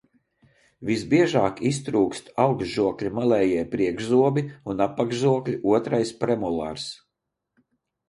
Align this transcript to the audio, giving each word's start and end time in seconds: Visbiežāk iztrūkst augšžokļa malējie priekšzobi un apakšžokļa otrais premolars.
Visbiežāk 0.89 1.61
iztrūkst 1.71 2.31
augšžokļa 2.45 3.13
malējie 3.19 3.69
priekšzobi 3.77 4.47
un 4.75 4.85
apakšžokļa 4.89 5.63
otrais 5.79 6.19
premolars. 6.27 6.93